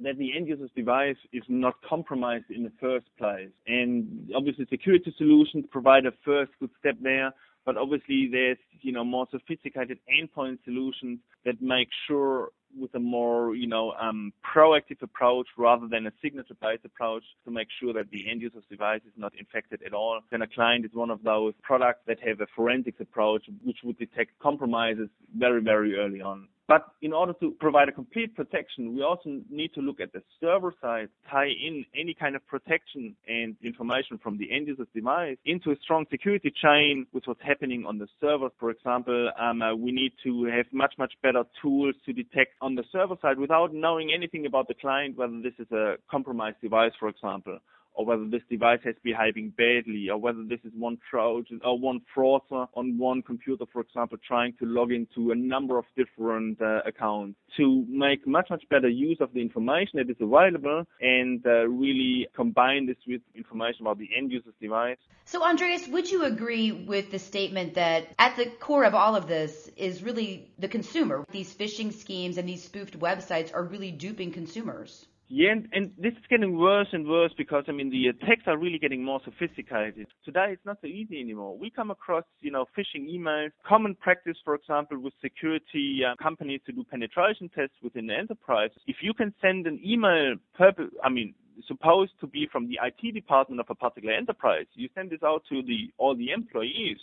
that 0.00 0.18
the 0.18 0.36
end 0.36 0.48
user's 0.48 0.70
device 0.76 1.16
is 1.32 1.42
not 1.48 1.74
compromised 1.88 2.50
in 2.50 2.64
the 2.64 2.72
first 2.80 3.06
place. 3.16 3.50
And 3.66 4.30
obviously, 4.36 4.66
security 4.68 5.14
solutions 5.16 5.64
provide 5.70 6.04
a 6.04 6.12
first 6.24 6.52
good 6.60 6.70
step 6.80 6.96
there. 7.00 7.32
But 7.64 7.78
obviously, 7.78 8.28
there's 8.30 8.58
you 8.82 8.92
know 8.92 9.04
more 9.04 9.26
sophisticated 9.30 9.98
endpoint 10.10 10.58
solutions 10.64 11.20
that 11.46 11.62
make 11.62 11.88
sure 12.06 12.50
with 12.78 12.94
a 12.94 12.98
more, 12.98 13.54
you 13.54 13.66
know, 13.66 13.92
um, 13.92 14.32
proactive 14.44 15.00
approach 15.02 15.46
rather 15.56 15.86
than 15.88 16.06
a 16.06 16.12
signature-based 16.22 16.84
approach 16.84 17.24
to 17.44 17.50
make 17.50 17.68
sure 17.80 17.92
that 17.92 18.10
the 18.10 18.30
end 18.30 18.40
user's 18.42 18.64
device 18.70 19.00
is 19.06 19.12
not 19.16 19.32
infected 19.38 19.80
at 19.84 19.92
all. 19.92 20.20
Then 20.30 20.42
a 20.42 20.46
client 20.46 20.84
is 20.84 20.90
one 20.94 21.10
of 21.10 21.22
those 21.22 21.54
products 21.62 22.00
that 22.06 22.18
have 22.26 22.40
a 22.40 22.46
forensics 22.54 23.00
approach, 23.00 23.44
which 23.64 23.78
would 23.84 23.98
detect 23.98 24.38
compromises 24.40 25.08
very, 25.36 25.62
very 25.62 25.96
early 25.96 26.20
on. 26.20 26.48
But 26.66 26.86
in 27.02 27.12
order 27.12 27.34
to 27.40 27.50
provide 27.60 27.90
a 27.90 27.92
complete 27.92 28.34
protection, 28.34 28.94
we 28.94 29.02
also 29.02 29.40
need 29.50 29.74
to 29.74 29.80
look 29.80 30.00
at 30.00 30.12
the 30.12 30.22
server 30.40 30.72
side, 30.80 31.10
tie 31.30 31.48
in 31.48 31.84
any 31.94 32.14
kind 32.14 32.34
of 32.34 32.46
protection 32.46 33.14
and 33.28 33.54
information 33.62 34.18
from 34.22 34.38
the 34.38 34.50
end 34.50 34.68
user's 34.68 34.88
device 34.94 35.36
into 35.44 35.72
a 35.72 35.76
strong 35.82 36.06
security 36.10 36.50
chain 36.62 37.06
with 37.12 37.24
what's 37.26 37.42
happening 37.42 37.84
on 37.86 37.98
the 37.98 38.08
server. 38.18 38.48
For 38.58 38.70
example, 38.70 39.30
um, 39.38 39.60
uh, 39.60 39.74
we 39.74 39.92
need 39.92 40.12
to 40.24 40.44
have 40.44 40.64
much, 40.72 40.94
much 40.96 41.12
better 41.22 41.44
tools 41.60 41.96
to 42.06 42.14
detect 42.14 42.52
on 42.62 42.76
the 42.76 42.84
server 42.90 43.16
side 43.20 43.38
without 43.38 43.74
knowing 43.74 44.10
anything 44.14 44.46
about 44.46 44.66
the 44.68 44.74
client, 44.74 45.18
whether 45.18 45.38
this 45.42 45.54
is 45.58 45.70
a 45.70 45.96
compromised 46.10 46.62
device, 46.62 46.92
for 46.98 47.08
example, 47.08 47.58
or 47.94 48.04
whether 48.04 48.26
this 48.28 48.42
device 48.50 48.80
has 48.84 48.94
behaving 49.02 49.52
badly, 49.56 50.08
or 50.10 50.18
whether 50.18 50.44
this 50.44 50.60
is 50.64 50.72
one 50.76 50.98
Trojan 51.10 51.60
or 51.64 51.78
one 51.78 52.00
fraudster 52.14 52.66
on 52.74 52.98
one 52.98 53.22
computer, 53.22 53.64
for 53.72 53.80
example, 53.82 54.18
trying 54.26 54.52
to 54.58 54.66
log 54.66 54.92
into 54.92 55.30
a 55.30 55.34
number 55.34 55.78
of 55.78 55.84
different 55.96 56.60
uh, 56.60 56.80
accounts 56.86 57.38
to 57.56 57.84
make 57.88 58.26
much, 58.26 58.48
much 58.50 58.64
better 58.68 58.88
use 58.88 59.18
of 59.20 59.32
the 59.32 59.40
information 59.40 59.92
that 59.94 60.10
is 60.10 60.16
available 60.20 60.84
and 61.00 61.46
uh, 61.46 61.66
really 61.68 62.26
combine 62.34 62.86
this 62.86 62.96
with 63.06 63.20
information 63.34 63.82
about 63.82 63.98
the 63.98 64.08
end 64.16 64.32
user's 64.32 64.54
device. 64.60 64.98
So, 65.24 65.44
Andreas, 65.44 65.86
would 65.88 66.10
you 66.10 66.24
agree 66.24 66.72
with 66.72 67.10
the 67.10 67.18
statement 67.18 67.74
that 67.74 68.08
at 68.18 68.36
the 68.36 68.46
core 68.46 68.84
of 68.84 68.94
all 68.94 69.16
of 69.16 69.28
this 69.28 69.70
is 69.76 70.02
really 70.02 70.50
the 70.58 70.68
consumer? 70.68 71.24
These 71.30 71.54
phishing 71.54 71.92
schemes 71.92 72.38
and 72.38 72.48
these 72.48 72.64
spoofed 72.64 72.98
websites 72.98 73.54
are 73.54 73.62
really 73.62 73.92
duping 73.92 74.32
consumers. 74.32 75.06
Yeah, 75.28 75.52
and, 75.52 75.68
and, 75.72 75.90
this 75.96 76.12
is 76.12 76.24
getting 76.28 76.58
worse 76.58 76.88
and 76.92 77.08
worse 77.08 77.32
because 77.36 77.64
I 77.66 77.72
mean 77.72 77.90
the 77.90 78.08
attacks 78.08 78.42
are 78.46 78.58
really 78.58 78.78
getting 78.78 79.02
more 79.02 79.20
sophisticated. 79.24 80.06
Today 80.24 80.48
it's 80.50 80.64
not 80.66 80.78
so 80.82 80.86
easy 80.86 81.18
anymore. 81.18 81.56
We 81.56 81.70
come 81.70 81.90
across 81.90 82.24
you 82.40 82.50
know 82.50 82.66
phishing 82.76 83.08
emails, 83.08 83.50
common 83.66 83.94
practice, 83.94 84.36
for 84.44 84.54
example, 84.54 84.98
with 84.98 85.14
security 85.22 86.02
uh, 86.06 86.22
companies 86.22 86.60
to 86.66 86.72
do 86.72 86.84
penetration 86.84 87.50
tests 87.54 87.76
within 87.82 88.06
the 88.06 88.14
enterprise. 88.14 88.70
If 88.86 88.96
you 89.00 89.14
can 89.14 89.34
send 89.40 89.66
an 89.66 89.80
email, 89.84 90.34
purpose, 90.56 90.90
I 91.02 91.08
mean 91.08 91.34
supposed 91.66 92.12
to 92.20 92.26
be 92.26 92.48
from 92.50 92.68
the 92.68 92.78
IT 92.82 93.14
department 93.14 93.60
of 93.60 93.66
a 93.70 93.74
particular 93.74 94.14
enterprise, 94.14 94.66
you 94.74 94.88
send 94.94 95.10
this 95.10 95.22
out 95.24 95.42
to 95.48 95.62
the 95.62 95.90
all 95.96 96.14
the 96.14 96.32
employees 96.32 96.98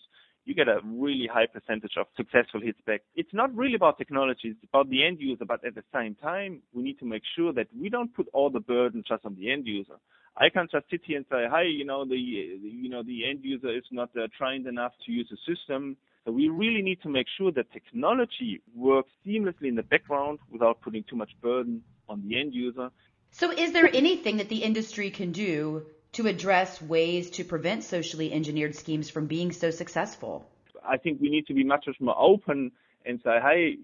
you 0.45 0.55
get 0.55 0.67
a 0.67 0.79
really 0.83 1.27
high 1.31 1.45
percentage 1.45 1.93
of 1.97 2.07
successful 2.17 2.61
hits 2.61 2.79
back. 2.85 3.01
It's 3.15 3.33
not 3.33 3.55
really 3.55 3.75
about 3.75 3.97
technology, 3.97 4.49
it's 4.49 4.63
about 4.63 4.89
the 4.89 5.05
end 5.05 5.19
user, 5.19 5.45
but 5.45 5.63
at 5.65 5.75
the 5.75 5.83
same 5.93 6.15
time, 6.15 6.61
we 6.73 6.81
need 6.81 6.99
to 6.99 7.05
make 7.05 7.23
sure 7.35 7.53
that 7.53 7.67
we 7.79 7.89
don't 7.89 8.13
put 8.13 8.27
all 8.33 8.49
the 8.49 8.59
burden 8.59 9.03
just 9.07 9.25
on 9.25 9.35
the 9.35 9.51
end 9.51 9.67
user. 9.67 9.95
I 10.37 10.49
can't 10.49 10.71
just 10.71 10.85
sit 10.89 11.01
here 11.05 11.17
and 11.17 11.25
say, 11.29 11.45
"Hi, 11.49 11.63
you 11.63 11.83
know, 11.83 12.05
the 12.05 12.17
you 12.17 12.89
know 12.89 13.03
the 13.03 13.29
end 13.29 13.39
user 13.43 13.69
is 13.69 13.83
not 13.91 14.09
uh, 14.15 14.27
trained 14.37 14.65
enough 14.65 14.93
to 15.05 15.11
use 15.11 15.27
the 15.29 15.37
system." 15.45 15.97
So 16.25 16.31
we 16.31 16.49
really 16.49 16.81
need 16.81 17.01
to 17.01 17.09
make 17.09 17.27
sure 17.37 17.51
that 17.51 17.71
technology 17.73 18.61
works 18.75 19.09
seamlessly 19.25 19.67
in 19.67 19.75
the 19.75 19.83
background 19.83 20.39
without 20.49 20.79
putting 20.81 21.03
too 21.09 21.15
much 21.15 21.31
burden 21.41 21.83
on 22.07 22.21
the 22.27 22.39
end 22.39 22.53
user. 22.53 22.89
So, 23.31 23.51
is 23.51 23.71
there 23.71 23.89
anything 23.93 24.37
that 24.37 24.49
the 24.49 24.63
industry 24.63 25.09
can 25.09 25.31
do 25.31 25.85
to 26.13 26.27
address 26.27 26.81
ways 26.81 27.29
to 27.31 27.43
prevent 27.43 27.83
socially 27.83 28.31
engineered 28.31 28.75
schemes 28.75 29.09
from 29.09 29.27
being 29.27 29.51
so 29.51 29.71
successful? 29.71 30.45
I 30.85 30.97
think 30.97 31.21
we 31.21 31.29
need 31.29 31.47
to 31.47 31.53
be 31.53 31.63
much, 31.63 31.87
more 31.99 32.15
open 32.17 32.71
and 33.05 33.19
say, 33.23 33.37
hey, 33.41 33.77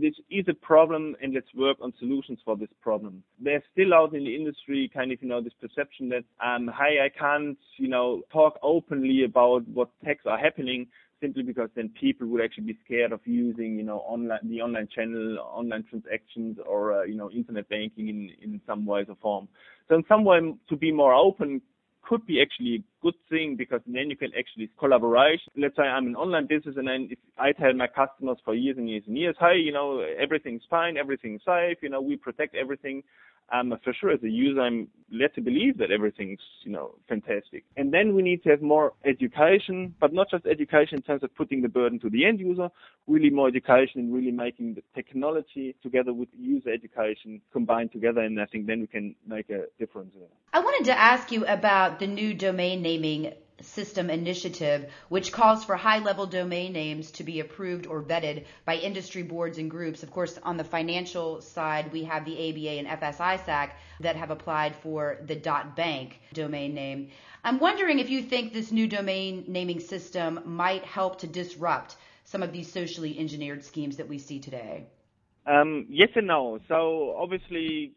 this 0.00 0.14
is 0.30 0.46
a 0.48 0.54
problem 0.54 1.16
and 1.22 1.34
let's 1.34 1.52
work 1.54 1.76
on 1.80 1.92
solutions 1.98 2.38
for 2.44 2.56
this 2.56 2.68
problem. 2.80 3.22
There's 3.40 3.62
still 3.72 3.94
out 3.94 4.14
in 4.14 4.24
the 4.24 4.34
industry 4.34 4.90
kind 4.92 5.12
of, 5.12 5.22
you 5.22 5.28
know, 5.28 5.40
this 5.40 5.52
perception 5.60 6.08
that, 6.10 6.24
um, 6.44 6.70
hey, 6.78 6.98
I 7.04 7.08
can't, 7.08 7.58
you 7.76 7.88
know, 7.88 8.22
talk 8.32 8.58
openly 8.62 9.24
about 9.24 9.66
what 9.68 9.90
techs 10.04 10.26
are 10.26 10.38
happening 10.38 10.86
simply 11.20 11.42
because 11.42 11.70
then 11.76 11.88
people 12.00 12.26
would 12.26 12.42
actually 12.42 12.64
be 12.64 12.78
scared 12.84 13.12
of 13.12 13.20
using, 13.24 13.76
you 13.76 13.84
know, 13.84 13.98
online, 13.98 14.40
the 14.44 14.60
online 14.60 14.88
channel, 14.94 15.38
online 15.38 15.84
transactions 15.88 16.58
or, 16.66 17.00
uh, 17.00 17.02
you 17.04 17.14
know, 17.14 17.30
internet 17.30 17.68
banking 17.68 18.08
in, 18.08 18.30
in 18.42 18.60
some 18.66 18.84
ways 18.84 19.06
or 19.08 19.16
form. 19.22 19.48
So 19.88 19.94
in 19.94 20.04
some 20.08 20.24
way 20.24 20.40
to 20.68 20.76
be 20.76 20.92
more 20.92 21.14
open 21.14 21.62
could 22.02 22.26
be 22.26 22.42
actually 22.42 22.76
a 22.76 22.84
good 23.02 23.14
thing 23.30 23.56
because 23.56 23.80
then 23.86 24.10
you 24.10 24.16
can 24.16 24.30
actually 24.38 24.70
collaborate. 24.78 25.40
Let's 25.56 25.76
say 25.76 25.82
I'm 25.82 26.06
an 26.06 26.16
online 26.16 26.46
business 26.46 26.76
and 26.76 26.86
then 26.86 27.08
if 27.10 27.18
I 27.38 27.52
tell 27.52 27.72
my 27.72 27.86
customers 27.86 28.38
for 28.44 28.54
years 28.54 28.76
and 28.76 28.88
years 28.88 29.04
and 29.06 29.16
years, 29.16 29.36
hey, 29.38 29.56
you 29.56 29.72
know, 29.72 30.04
everything's 30.20 30.62
fine, 30.68 30.96
everything's 30.96 31.42
safe, 31.44 31.78
you 31.80 31.88
know, 31.88 32.00
we 32.00 32.16
protect 32.16 32.54
everything 32.54 33.02
um, 33.52 33.78
for 33.84 33.92
sure 33.92 34.10
as 34.10 34.22
a 34.22 34.28
user, 34.28 34.60
I'm 34.60 34.88
led 35.10 35.34
to 35.34 35.42
believe 35.42 35.76
that 35.78 35.90
everything's, 35.90 36.40
you 36.64 36.72
know, 36.72 36.94
fantastic. 37.08 37.64
And 37.76 37.92
then 37.92 38.14
we 38.14 38.22
need 38.22 38.42
to 38.44 38.50
have 38.50 38.62
more 38.62 38.94
education, 39.04 39.94
but 40.00 40.12
not 40.12 40.30
just 40.30 40.46
education 40.46 40.96
in 40.96 41.02
terms 41.02 41.22
of 41.22 41.34
putting 41.34 41.60
the 41.60 41.68
burden 41.68 42.00
to 42.00 42.08
the 42.08 42.24
end 42.24 42.40
user, 42.40 42.70
really 43.06 43.28
more 43.28 43.48
education 43.48 44.00
and 44.00 44.14
really 44.14 44.30
making 44.30 44.74
the 44.74 44.82
technology 44.94 45.76
together 45.82 46.14
with 46.14 46.28
user 46.38 46.70
education 46.70 47.42
combined 47.52 47.92
together. 47.92 48.22
And 48.22 48.40
I 48.40 48.46
think 48.46 48.66
then 48.66 48.80
we 48.80 48.86
can 48.86 49.14
make 49.26 49.50
a 49.50 49.64
difference. 49.78 50.14
I 50.54 50.60
wanted 50.60 50.86
to 50.86 50.98
ask 50.98 51.30
you 51.30 51.44
about 51.46 51.98
the 51.98 52.06
new 52.06 52.32
domain 52.32 52.80
naming 52.80 53.32
system 53.62 54.10
initiative, 54.10 54.90
which 55.08 55.32
calls 55.32 55.64
for 55.64 55.76
high 55.76 55.98
level 55.98 56.26
domain 56.26 56.72
names 56.72 57.10
to 57.12 57.24
be 57.24 57.40
approved 57.40 57.86
or 57.86 58.02
vetted 58.02 58.44
by 58.64 58.76
industry 58.76 59.22
boards 59.22 59.58
and 59.58 59.70
groups. 59.70 60.02
Of 60.02 60.10
course, 60.10 60.38
on 60.42 60.56
the 60.56 60.64
financial 60.64 61.40
side, 61.40 61.92
we 61.92 62.04
have 62.04 62.24
the 62.24 62.50
ABA 62.50 62.78
and 62.78 62.88
FS-ISAC 62.88 63.70
that 64.00 64.16
have 64.16 64.30
applied 64.30 64.74
for 64.76 65.18
the 65.26 65.36
.bank 65.76 66.20
domain 66.32 66.74
name. 66.74 67.08
I'm 67.44 67.58
wondering 67.58 67.98
if 67.98 68.10
you 68.10 68.22
think 68.22 68.52
this 68.52 68.70
new 68.70 68.86
domain 68.86 69.44
naming 69.48 69.80
system 69.80 70.40
might 70.44 70.84
help 70.84 71.18
to 71.20 71.26
disrupt 71.26 71.96
some 72.24 72.42
of 72.42 72.52
these 72.52 72.70
socially 72.70 73.18
engineered 73.18 73.64
schemes 73.64 73.96
that 73.96 74.08
we 74.08 74.18
see 74.18 74.38
today. 74.38 74.86
Um, 75.46 75.86
yes 75.88 76.10
and 76.14 76.28
no. 76.28 76.60
So 76.68 77.16
obviously, 77.18 77.94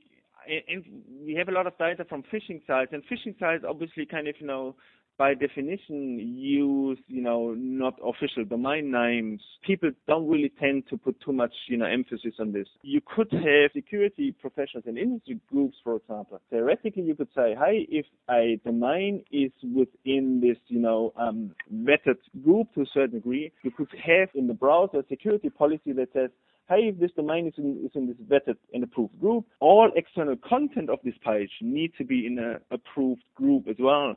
we 1.25 1.35
have 1.35 1.47
a 1.47 1.51
lot 1.51 1.67
of 1.67 1.77
data 1.77 2.05
from 2.05 2.23
phishing 2.23 2.65
sites, 2.65 2.91
and 2.93 3.03
phishing 3.03 3.37
sites 3.39 3.63
obviously 3.67 4.05
kind 4.05 4.27
of 4.27 4.35
you 4.39 4.47
know 4.47 4.75
by 5.17 5.33
definition 5.33 6.19
use, 6.19 6.99
you 7.07 7.21
know, 7.21 7.53
not 7.57 7.95
official 8.03 8.43
domain 8.45 8.91
names. 8.91 9.41
People 9.65 9.91
don't 10.07 10.27
really 10.27 10.51
tend 10.59 10.83
to 10.89 10.97
put 10.97 11.19
too 11.21 11.31
much, 11.31 11.53
you 11.67 11.77
know, 11.77 11.85
emphasis 11.85 12.33
on 12.39 12.51
this. 12.51 12.67
You 12.81 13.01
could 13.15 13.31
have 13.31 13.71
security 13.73 14.33
professionals 14.33 14.85
and 14.87 14.97
industry 14.97 15.39
groups, 15.51 15.77
for 15.83 15.95
example. 15.95 16.41
Theoretically, 16.49 17.03
you 17.03 17.15
could 17.15 17.29
say, 17.35 17.55
hey, 17.55 17.87
if 17.89 18.05
a 18.29 18.59
domain 18.65 19.23
is 19.31 19.51
within 19.63 20.41
this, 20.41 20.57
you 20.67 20.79
know, 20.79 21.13
um, 21.17 21.51
vetted 21.73 22.17
group 22.43 22.73
to 22.75 22.81
a 22.81 22.85
certain 22.93 23.15
degree, 23.15 23.51
you 23.63 23.71
could 23.71 23.87
have 24.05 24.29
in 24.33 24.47
the 24.47 24.53
browser 24.53 24.99
a 24.99 25.07
security 25.07 25.49
policy 25.49 25.93
that 25.93 26.09
says, 26.13 26.29
hey, 26.67 26.89
if 26.89 26.99
this 26.99 27.11
domain 27.15 27.47
is 27.47 27.53
in, 27.57 27.81
is 27.85 27.91
in 27.95 28.07
this 28.07 28.17
vetted 28.27 28.57
and 28.73 28.83
approved 28.83 29.19
group, 29.19 29.45
all 29.59 29.91
external 29.95 30.35
content 30.47 30.89
of 30.89 30.99
this 31.03 31.13
page 31.23 31.51
need 31.61 31.91
to 31.97 32.03
be 32.03 32.25
in 32.25 32.39
an 32.39 32.57
approved 32.71 33.23
group 33.35 33.67
as 33.67 33.75
well. 33.79 34.15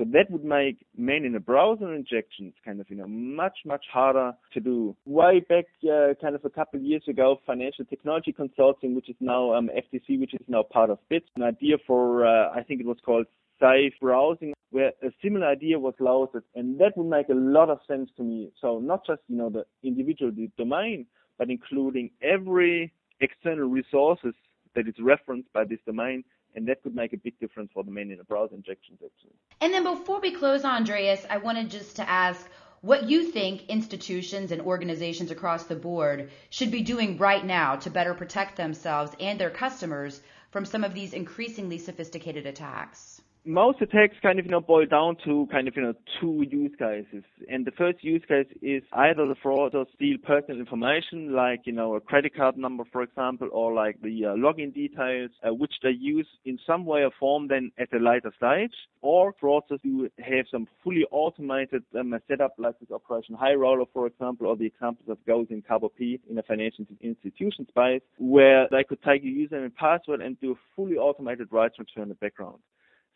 So 0.00 0.06
that 0.14 0.30
would 0.30 0.46
make 0.46 0.86
man 0.96 1.26
in 1.26 1.34
a 1.34 1.40
browser 1.40 1.94
injections 1.94 2.54
kind 2.64 2.80
of, 2.80 2.88
you 2.88 2.96
know, 2.96 3.06
much, 3.06 3.58
much 3.66 3.84
harder 3.92 4.32
to 4.54 4.60
do. 4.60 4.96
Way 5.04 5.44
back, 5.46 5.66
uh, 5.84 6.14
kind 6.18 6.34
of 6.34 6.42
a 6.46 6.48
couple 6.48 6.80
of 6.80 6.86
years 6.86 7.02
ago, 7.06 7.38
Financial 7.46 7.84
Technology 7.84 8.32
Consulting, 8.32 8.94
which 8.94 9.10
is 9.10 9.16
now 9.20 9.52
um, 9.52 9.68
FTC, 9.68 10.18
which 10.18 10.32
is 10.32 10.40
now 10.48 10.62
part 10.62 10.88
of 10.88 10.98
BIT, 11.10 11.24
an 11.36 11.42
idea 11.42 11.76
for, 11.86 12.26
uh, 12.26 12.48
I 12.48 12.62
think 12.62 12.80
it 12.80 12.86
was 12.86 12.96
called 13.04 13.26
safe 13.60 13.92
browsing, 14.00 14.54
where 14.70 14.92
a 15.02 15.10
similar 15.22 15.46
idea 15.46 15.78
was 15.78 15.92
loaded, 16.00 16.44
and 16.54 16.80
that 16.80 16.96
would 16.96 17.10
make 17.10 17.28
a 17.28 17.34
lot 17.34 17.68
of 17.68 17.80
sense 17.86 18.08
to 18.16 18.22
me. 18.22 18.50
So 18.58 18.78
not 18.78 19.04
just, 19.06 19.20
you 19.28 19.36
know, 19.36 19.50
the 19.50 19.66
individual 19.86 20.32
the 20.34 20.48
domain, 20.56 21.04
but 21.36 21.50
including 21.50 22.08
every 22.22 22.90
external 23.20 23.68
resources 23.68 24.32
that 24.74 24.88
is 24.88 24.94
referenced 24.98 25.52
by 25.52 25.64
this 25.64 25.80
domain 25.84 26.24
and 26.54 26.66
that 26.68 26.82
could 26.82 26.94
make 26.94 27.12
a 27.12 27.16
big 27.16 27.38
difference 27.38 27.70
for 27.72 27.82
the 27.84 27.90
man 27.90 28.10
in 28.10 28.18
the 28.18 28.24
browser 28.24 28.54
injections 28.54 28.98
actually. 29.04 29.34
And 29.60 29.72
then 29.72 29.84
before 29.84 30.20
we 30.20 30.32
close, 30.32 30.64
Andreas, 30.64 31.24
I 31.28 31.38
wanted 31.38 31.70
just 31.70 31.96
to 31.96 32.08
ask 32.08 32.48
what 32.80 33.08
you 33.08 33.30
think 33.30 33.68
institutions 33.68 34.52
and 34.52 34.62
organizations 34.62 35.30
across 35.30 35.64
the 35.64 35.76
board 35.76 36.30
should 36.48 36.70
be 36.70 36.82
doing 36.82 37.18
right 37.18 37.44
now 37.44 37.76
to 37.76 37.90
better 37.90 38.14
protect 38.14 38.56
themselves 38.56 39.12
and 39.20 39.38
their 39.38 39.50
customers 39.50 40.22
from 40.50 40.64
some 40.64 40.82
of 40.82 40.94
these 40.94 41.12
increasingly 41.12 41.78
sophisticated 41.78 42.46
attacks 42.46 43.20
most 43.44 43.80
attacks 43.80 44.16
kind 44.22 44.38
of 44.38 44.44
you 44.44 44.50
know 44.50 44.60
boil 44.60 44.86
down 44.86 45.16
to 45.24 45.48
kind 45.50 45.66
of 45.66 45.76
you 45.76 45.82
know 45.82 45.94
two 46.20 46.44
use 46.50 46.72
cases. 46.78 47.24
And 47.48 47.66
the 47.66 47.70
first 47.72 48.04
use 48.04 48.22
case 48.28 48.46
is 48.60 48.82
either 48.92 49.26
the 49.26 49.34
fraudsters 49.42 49.86
steal 49.94 50.18
personal 50.22 50.60
information 50.60 51.32
like 51.34 51.60
you 51.64 51.72
know 51.72 51.94
a 51.94 52.00
credit 52.00 52.34
card 52.34 52.56
number 52.58 52.84
for 52.92 53.02
example 53.02 53.48
or 53.52 53.72
like 53.72 54.00
the 54.02 54.26
uh, 54.26 54.28
login 54.34 54.74
details 54.74 55.30
uh, 55.42 55.54
which 55.54 55.72
they 55.82 55.90
use 55.90 56.26
in 56.44 56.58
some 56.66 56.84
way 56.84 57.02
or 57.02 57.10
form 57.18 57.48
then 57.48 57.70
at 57.78 57.92
a 57.94 57.98
later 57.98 58.32
stage. 58.36 58.74
Or 59.02 59.32
fraudsters 59.42 59.80
do 59.82 60.10
have 60.18 60.44
some 60.50 60.68
fully 60.84 61.04
automated 61.10 61.82
um, 61.98 62.14
setup 62.28 62.54
like 62.58 62.78
this 62.78 62.90
operation 62.90 63.34
high 63.34 63.54
roller 63.54 63.86
for 63.92 64.06
example 64.06 64.46
or 64.48 64.56
the 64.56 64.66
examples 64.66 65.08
of 65.08 65.24
goes 65.26 65.46
in 65.50 65.62
Cabo 65.62 65.88
P 65.88 66.20
in 66.28 66.38
a 66.38 66.42
financial 66.42 66.84
institution 67.00 67.66
space 67.68 68.02
where 68.18 68.68
they 68.70 68.84
could 68.84 69.02
take 69.02 69.22
a 69.22 69.26
username 69.26 69.64
and 69.64 69.76
password 69.76 70.20
and 70.20 70.38
do 70.40 70.52
a 70.52 70.54
fully 70.76 70.96
automated 70.96 71.48
right 71.50 71.74
transfer 71.74 72.02
in 72.02 72.08
the 72.08 72.14
background 72.14 72.58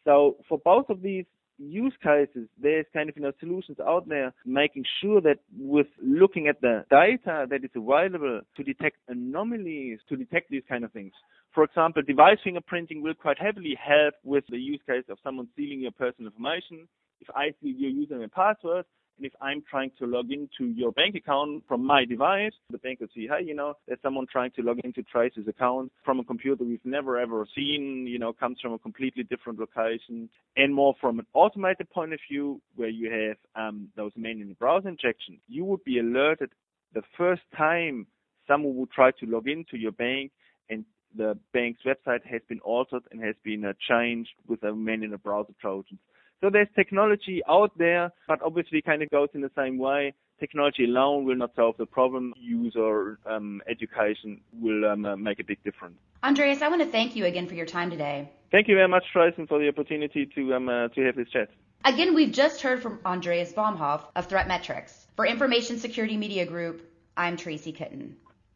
so 0.04 0.36
for 0.48 0.58
both 0.58 0.90
of 0.90 1.02
these 1.02 1.24
use 1.58 1.94
cases, 2.02 2.48
there's 2.60 2.86
kind 2.92 3.08
of 3.08 3.16
you 3.16 3.22
know 3.22 3.32
solutions 3.40 3.78
out 3.86 4.08
there 4.08 4.32
making 4.44 4.84
sure 5.00 5.20
that 5.20 5.38
with 5.56 5.86
looking 6.02 6.48
at 6.48 6.60
the 6.60 6.84
data 6.90 7.46
that 7.48 7.64
is 7.64 7.70
available 7.74 8.40
to 8.56 8.62
detect 8.62 8.96
anomalies, 9.08 10.00
to 10.08 10.16
detect 10.16 10.50
these 10.50 10.62
kind 10.68 10.84
of 10.84 10.92
things. 10.92 11.12
For 11.54 11.64
example, 11.64 12.02
device 12.02 12.38
fingerprinting 12.44 13.02
will 13.02 13.14
quite 13.14 13.38
heavily 13.38 13.76
help 13.80 14.14
with 14.24 14.44
the 14.48 14.58
use 14.58 14.80
case 14.86 15.04
of 15.08 15.18
someone 15.22 15.48
stealing 15.52 15.80
your 15.80 15.92
personal 15.92 16.30
information. 16.30 16.88
If 17.20 17.28
I 17.34 17.52
steal 17.58 17.74
your 17.76 17.90
username 17.90 18.24
and 18.24 18.32
password, 18.32 18.84
and 19.16 19.26
if 19.26 19.32
I'm 19.40 19.62
trying 19.68 19.92
to 19.98 20.06
log 20.06 20.30
into 20.30 20.72
your 20.72 20.92
bank 20.92 21.14
account 21.14 21.64
from 21.68 21.84
my 21.84 22.04
device, 22.04 22.52
the 22.70 22.78
bank 22.78 23.00
will 23.00 23.08
see, 23.14 23.28
hey, 23.28 23.44
you 23.44 23.54
know, 23.54 23.74
there's 23.86 24.00
someone 24.02 24.26
trying 24.30 24.50
to 24.52 24.62
log 24.62 24.80
into 24.82 25.02
Trace's 25.02 25.46
account 25.46 25.92
from 26.04 26.18
a 26.20 26.24
computer 26.24 26.64
we've 26.64 26.84
never 26.84 27.18
ever 27.18 27.46
seen, 27.54 28.06
you 28.08 28.18
know, 28.18 28.32
comes 28.32 28.58
from 28.60 28.72
a 28.72 28.78
completely 28.78 29.22
different 29.22 29.58
location. 29.58 30.28
And 30.56 30.74
more 30.74 30.94
from 31.00 31.20
an 31.20 31.26
automated 31.32 31.90
point 31.90 32.12
of 32.12 32.20
view, 32.30 32.60
where 32.76 32.88
you 32.88 33.10
have 33.10 33.36
um, 33.54 33.88
those 33.96 34.12
the 34.16 34.56
browser 34.58 34.88
injections, 34.88 35.38
you 35.48 35.64
would 35.64 35.84
be 35.84 35.98
alerted 35.98 36.50
the 36.94 37.02
first 37.16 37.42
time 37.56 38.06
someone 38.46 38.76
would 38.76 38.90
try 38.90 39.10
to 39.10 39.26
log 39.26 39.48
into 39.48 39.76
your 39.76 39.92
bank 39.92 40.30
and 40.70 40.84
the 41.16 41.38
bank's 41.52 41.80
website 41.84 42.24
has 42.24 42.40
been 42.48 42.60
altered 42.60 43.02
and 43.10 43.22
has 43.22 43.36
been 43.44 43.64
uh, 43.64 43.72
changed 43.88 44.30
with 44.48 44.62
a 44.64 44.74
man 44.74 45.02
in 45.02 45.12
a 45.12 45.18
browser 45.18 45.52
Trojan. 45.60 45.98
So 46.44 46.50
there's 46.50 46.68
technology 46.76 47.40
out 47.48 47.70
there, 47.78 48.12
but 48.28 48.42
obviously 48.42 48.82
kind 48.82 49.02
of 49.02 49.08
goes 49.08 49.30
in 49.32 49.40
the 49.40 49.50
same 49.56 49.78
way. 49.78 50.12
Technology 50.38 50.84
alone 50.84 51.24
will 51.24 51.36
not 51.36 51.52
solve 51.56 51.78
the 51.78 51.86
problem. 51.86 52.34
User 52.38 53.18
um, 53.24 53.62
education 53.66 54.42
will 54.60 54.84
um, 54.84 55.06
uh, 55.06 55.16
make 55.16 55.40
a 55.40 55.44
big 55.44 55.64
difference. 55.64 55.96
Andreas, 56.22 56.60
I 56.60 56.68
want 56.68 56.82
to 56.82 56.88
thank 56.88 57.16
you 57.16 57.24
again 57.24 57.48
for 57.48 57.54
your 57.54 57.64
time 57.64 57.88
today. 57.88 58.30
Thank 58.52 58.68
you 58.68 58.74
very 58.74 58.88
much, 58.88 59.04
Tracy, 59.10 59.46
for 59.46 59.58
the 59.58 59.68
opportunity 59.68 60.26
to 60.34 60.54
um, 60.54 60.68
uh, 60.68 60.88
to 60.88 61.00
have 61.06 61.16
this 61.16 61.30
chat. 61.30 61.48
Again, 61.86 62.14
we've 62.14 62.32
just 62.32 62.60
heard 62.60 62.82
from 62.82 62.98
Andreas 63.06 63.50
Baumhof 63.54 64.02
of 64.14 64.28
ThreatMetrix. 64.28 65.06
For 65.16 65.24
Information 65.24 65.78
Security 65.78 66.18
Media 66.18 66.44
Group, 66.44 66.82
I'm 67.16 67.38
Tracy 67.38 67.72
Kitten. 67.72 68.16